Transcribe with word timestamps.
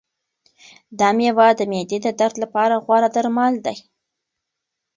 دا 0.99 1.09
مېوه 1.17 1.47
د 1.59 1.61
معدې 1.71 1.97
د 2.03 2.07
درد 2.19 2.35
لپاره 2.43 2.75
غوره 2.85 3.09
درمل 3.15 3.53
دی. 3.65 3.77